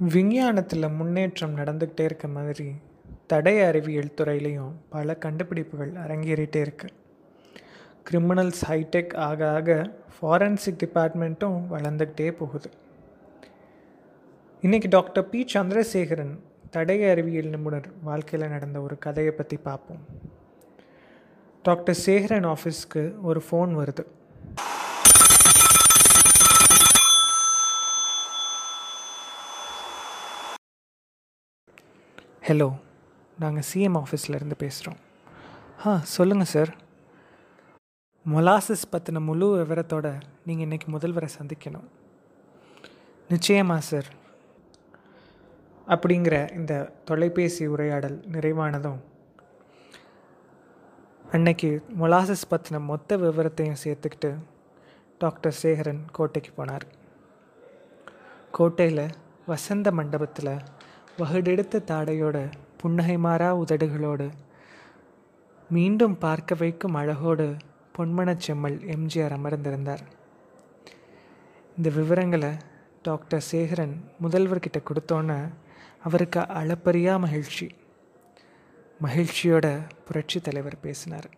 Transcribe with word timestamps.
விஞ்ஞானத்தில் 0.00 0.88
முன்னேற்றம் 0.88 1.56
நடந்துக்கிட்டே 1.56 2.00
இருக்க 2.00 2.28
மாதிரி 2.28 2.72
தடய 3.32 3.66
அறிவியல் 3.66 4.14
துறையிலையும் 4.16 4.72
பல 4.88 5.14
கண்டுபிடிப்புகள் 5.14 5.92
அரங்கேறிட்டே 5.92 6.56
இருக்கு. 6.56 6.88
கிரிமினல்ஸ் 8.10 8.62
ஹைடெக் 8.68 9.16
ஆக 9.16 9.54
ஆக 9.54 9.92
ஃபாரன்சிக் 10.16 10.78
டிபார்ட்மெண்ட்டும் 10.84 11.62
வளர்ந்துக்கிட்டே 11.70 12.30
போகுது. 12.30 12.70
இன்றைக்கி 14.62 14.88
டாக்டர் 14.88 15.28
பி. 15.28 15.46
சந்திரசேகரன் 15.54 16.38
தடய 16.70 17.10
அறிவியல் 17.10 17.48
நிபுணர் 17.48 17.88
வாழ்க்கையில் 18.02 18.48
நடந்த 18.48 18.80
ஒரு 18.80 18.98
கதையை 18.98 19.32
பற்றி 19.32 19.56
பார்ப்போம். 19.56 20.00
டாக்டர் 21.62 21.96
சேகரன் 22.06 22.46
ஆஃபீஸ்க்கு 22.46 23.20
ஒரு 23.22 23.42
ஃபோன் 23.50 23.82
வருது. 23.82 24.06
ஹலோ 32.48 32.72
நாங்கள் 33.38 33.64
சிஎம் 33.74 34.02
ஆஃபீஸ்லேருந்து 34.02 34.56
பேசுகிறோம் 34.58 34.98
ஆ 35.86 35.98
சொல்லுங்கள் 35.98 36.46
சார் 36.46 36.76
மொலாசஸ் 38.26 38.84
பற்றின 38.92 39.20
முழு 39.20 39.56
விவரத்தோடு 39.56 40.12
நீங்கள் 40.44 40.66
இன்றைக்கி 40.66 40.88
முதல்வரை 40.92 41.28
சந்திக்கணும். 41.38 41.88
நிச்சயமா 43.30 43.78
சார் 43.78 44.04
அப்படிங்கிற 45.88 46.54
இந்த 46.54 46.92
தொலைபேசி 47.04 47.66
உரையாடல் 47.66 48.20
நிறைவானதும் 48.32 49.00
அன்னைக்கு 51.32 51.84
மொலாசஸ் 52.00 52.48
பற்றின 52.50 52.80
மொத்த 52.80 53.16
விவரத்தையும் 53.16 53.82
சேர்த்துக்கிட்டு 53.84 54.36
டாக்டர் 55.18 55.58
சேகரன் 55.62 56.04
கோட்டைக்கு 56.12 56.64
போனார். 56.64 56.86
கோட்டையில் 58.50 59.10
வசந்த 59.46 59.90
மண்டபத்தில் 59.92 60.60
வகுடெடுத்த 61.18 61.76
தாடையோட 61.90 62.38
புன்னகை 62.76 63.18
மாறா 63.18 63.56
உதடுகளோடு 63.56 64.30
மீண்டும் 65.70 66.18
பார்க்க 66.18 66.54
வைக்கும் 66.54 66.94
அழகோடு 66.94 67.46
பொன்மனச் 67.98 68.44
செம்மல் 68.46 68.76
எம்ஜிஆர் 68.94 69.34
அமர்ந்திருந்தார். 69.36 70.02
இந்த 71.76 71.90
விவரங்களை 71.90 72.52
டாக்டர் 73.02 73.44
சேகரன் 73.50 73.96
முதல்வர்கிட்ட 74.22 74.80
கொடுத்தோன்னே 74.82 75.38
அவருக்கு 76.02 76.40
அளப்பரியா 76.40 77.18
மகிழ்ச்சி. 77.18 77.68
மகிழ்ச்சியோட 79.02 79.66
புரட்சி 80.04 80.40
தலைவர் 80.40 80.80
பேசினார். 80.80 81.28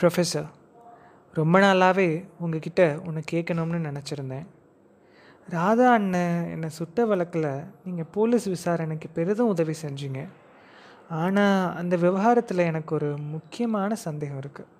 ப்ரொஃபஸர் 0.00 0.48
ரொம்ப 1.34 1.58
நாளாகவே 1.58 2.24
உங்ககிட்ட 2.38 3.00
ஒன்று 3.06 3.22
கேட்கணும்னு 3.32 3.86
நினச்சிருந்தேன். 3.90 4.46
ராதா 5.48 5.92
அண்ணன் 5.92 6.50
என்னை 6.52 6.68
சுட்ட 6.70 7.04
வழக்கில் 7.04 7.64
நீங்கள் 7.84 8.08
போலீஸ் 8.10 8.46
விசாரணைக்கு 8.48 9.08
பெரிதும் 9.08 9.48
உதவி 9.48 9.74
செஞ்சீங்க. 9.82 10.20
ஆனால் 11.08 11.74
அந்த 11.74 11.96
விவகாரத்தில் 11.96 12.58
எனக்கு 12.58 12.94
ஒரு 12.94 13.16
முக்கியமான 13.16 13.94
சந்தேகம் 13.94 14.40
இருக்குது 14.42 14.70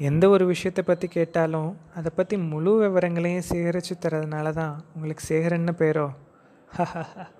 எந்த 0.00 0.28
ஒரு 0.28 0.46
விஷயத்தை 0.46 0.84
பற்றி 0.84 1.08
கேட்டாலும் 1.08 1.76
அதை 1.94 2.10
பற்றி 2.14 2.36
முழு 2.36 2.72
விவரங்களையும் 2.78 3.48
சேகரித்து 3.50 3.94
தரதுனால 4.04 4.52
தான் 4.52 4.84
உங்களுக்கு 4.94 5.24
சேகரன்னு 5.28 5.74
பேரோ? 5.82 6.08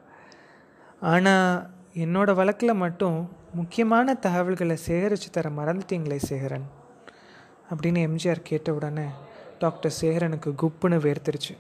ஆனால் 1.01 1.67
என்னோடய 1.95 2.35
வழக்கில் 2.35 2.75
மட்டும் 2.75 3.19
முக்கியமான 3.55 4.15
தகவல்களை 4.15 4.77
சேகரித்து 4.77 5.31
தர 5.31 5.49
மறந்துட்டீங்களே 5.51 6.17
சேகரன். 6.17 6.67
அப்படின்னு 7.71 8.01
எம்ஜிஆர் 8.09 8.43
கேட்ட 8.43 8.75
உடனே 8.75 9.09
டாக்டர் 9.59 9.97
சேகரனுக்கு 10.01 10.51
குப்புன்னு 10.63 10.99
வேர்த்துருச்சு. 10.99 11.55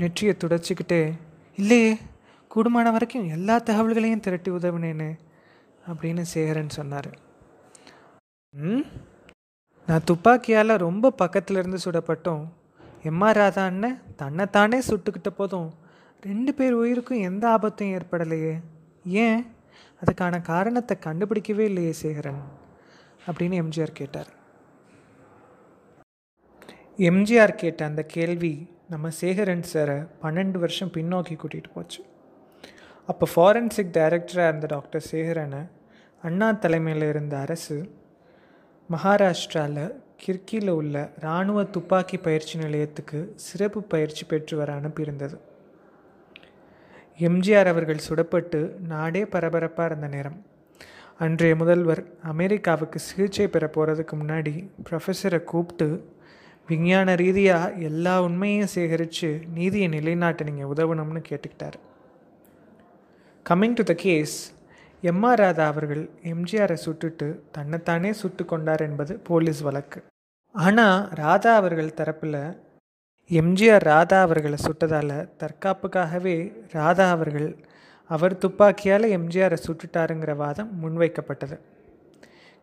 நெற்றியை 0.00 0.34
துடைச்சிக்கிட்டே 0.38 1.12
இல்லையே 1.58 1.98
கூடுமான 2.50 2.92
வரைக்கும் 2.92 3.28
எல்லா 3.28 3.56
தகவல்களையும் 3.58 4.20
திரட்டி 4.20 4.50
உதவினேன்னு 4.50 5.10
அப்படின்னு 5.86 6.22
சேகரன் 6.34 6.68
சொன்னார். 6.68 7.10
ம் 8.54 8.84
நான் 9.88 10.04
துப்பாக்கியால் 10.04 10.76
ரொம்ப 10.76 11.10
பக்கத்தில் 11.10 11.56
இருந்து 11.56 11.78
சுடப்பட்டோம். 11.84 12.42
எம்ஆர் 13.04 13.38
ராதா 13.38 13.64
அண்ணன் 13.64 14.00
தன்னைத்தானே 14.16 14.78
சுட்டுக்கிட்ட 14.88 15.28
போதும் 15.28 15.70
ரெண்டு 16.22 16.54
பேர் 16.54 16.72
உயிருக்கும் 16.72 17.20
எந்த 17.20 17.48
ஆபத்தும் 17.48 17.92
ஏற்படலையே. 17.98 18.54
ஏன்? 19.04 19.40
அதுக்கான 20.02 20.42
காரணத்தை 20.42 20.96
கண்டுபிடிக்கவே 21.04 21.58
இல்லையே 21.58 21.92
சேகரன் 22.02 22.42
அப்படின்னு 23.26 23.56
எம்ஜிஆர் 23.62 23.92
கேட்டார். 23.92 24.30
எம்ஜிஆர் 26.98 27.54
கேட்ட 27.54 27.84
அந்த 27.84 28.02
கேள்வி 28.02 28.52
நம்ம 28.90 29.08
சேகரன் 29.20 29.64
சாரை 29.72 29.96
பன்னெண்டு 30.22 30.58
வருஷம் 30.58 30.90
பின்னோக்கி 30.94 31.34
கூட்டிகிட்டு 31.40 31.70
போச்சு. 31.74 32.00
அப்போ 33.06 33.26
ஃபாரன்சிக் 33.34 33.92
டைரக்டராக 33.96 34.48
இருந்த 34.48 34.66
டாக்டர் 34.66 35.04
சேகரனை 35.10 35.60
அண்ணா 36.22 36.52
தலைமையில் 36.52 37.06
இருந்த 37.08 37.38
அரசு 37.38 37.76
மகாராஷ்டிராவில் 38.90 39.94
கிர்கியில் 40.22 40.70
உள்ள 40.70 41.12
இராணுவ 41.18 41.64
துப்பாக்கி 41.64 42.18
பயிற்சி 42.18 42.58
நிலையத்துக்கு 42.58 43.32
சிறப்பு 43.34 43.82
பயிற்சி 43.82 44.24
பெற்று 44.24 44.56
வர 44.56 44.80
அனுப்பியிருந்தது. 44.80 45.36
எம்ஜிஆர் 47.18 47.70
அவர்கள் 47.74 48.06
சுடப்பட்டு 48.08 48.80
நாடே 48.94 49.24
பரபரப்பாக 49.26 49.90
இருந்த 49.90 50.08
நேரம். 50.16 50.38
அன்றைய 51.18 51.56
முதல்வர் 51.56 52.04
அமெரிக்காவுக்கு 52.22 52.98
சிகிச்சை 52.98 53.48
பெற 53.48 53.70
போகிறதுக்கு 53.74 54.16
முன்னாடி 54.22 54.54
ப்ரொஃபஸரை 54.90 55.44
கூப்பிட்டு 55.44 55.88
விஞ்ஞான 56.70 57.14
ரீதியாக 57.22 57.74
எல்லா 57.88 58.14
உண்மையும் 58.26 58.72
சேகரித்து 58.74 59.30
நீதியை 59.56 59.88
நிலைநாட்ட 59.94 60.44
நீங்கள் 60.48 60.70
உதவணும்னு 60.72 61.22
கேட்டுக்கிட்டார். 61.28 61.78
Coming 63.46 63.76
to 63.78 63.84
the 63.90 63.94
case 64.04 64.36
MR 65.10 65.40
Radha 65.42 65.66
அவர்கள் 65.72 66.02
எம்ஜிஆரை 66.32 66.76
சுட்டுட்டு 66.84 67.28
தன்னைத்தானே 67.56 68.10
சுட்டு 68.22 68.42
கொண்டார் 68.52 68.82
என்பது 68.88 69.12
போலீஸ் 69.28 69.60
வழக்கு. 69.68 70.00
ஆனால் 70.54 71.00
ராதா 71.22 71.52
அவர்கள் 71.60 71.96
தரப்பில் 72.00 72.42
எம்ஜிஆர் 73.30 73.84
ராதா 73.92 74.18
அவர்களை 74.26 74.58
சுட்டதால் 74.66 75.16
தற்காப்புக்காகவே 75.42 76.36
ராதா 76.76 77.06
அவர்கள் 77.16 77.50
அவர் 78.10 78.34
துப்பாக்கியால் 78.44 79.06
எம்ஜிஆரை 79.16 79.58
சுட்டுட்டாருங்கிற 79.66 80.32
வாதம் 80.44 80.70
முன்வைக்கப்பட்டது. 80.82 81.56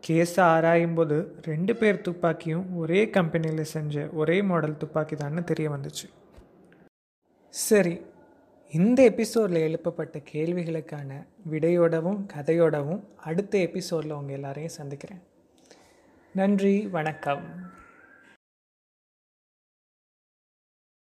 கேஸை 0.08 0.44
ஆராயும்போது 0.56 1.26
ரெண்டு 1.42 1.76
பேர் 1.76 2.02
துப்பாக்கியும் 2.02 2.76
ஒரே 2.76 3.10
கம்பெனியில் 3.10 3.64
செஞ்ச 3.64 4.10
ஒரே 4.14 4.42
மாடல் 4.42 4.78
துப்பாக்கி 4.78 5.16
தான்னு 5.16 5.44
தெரிய 5.44 5.70
வந்துச்சு. 5.70 6.08
சரி 7.50 8.02
இந்த 8.72 9.04
எபிசோடில் 9.04 9.66
எழுப்பப்பட்ட 9.68 10.22
கேள்விகளுக்கான 10.32 11.26
விடையோடவும் 11.52 12.20
கதையோடவும் 12.34 13.02
அடுத்த 13.16 13.58
எபிசோடில் 13.58 14.12
உங்கள் 14.12 14.34
எல்லாரையும் 14.34 14.78
சந்திக்கிறேன். 14.80 15.22
நன்றி 16.34 16.88
வணக்கம். 16.88 17.44